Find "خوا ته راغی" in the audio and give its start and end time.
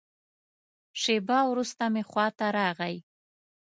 2.09-2.95